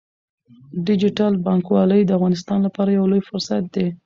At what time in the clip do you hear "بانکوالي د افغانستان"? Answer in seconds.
1.45-2.59